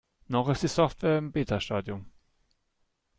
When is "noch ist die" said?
0.27-0.67